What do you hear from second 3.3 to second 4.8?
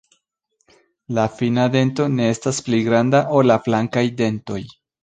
ol la flankaj dentoj.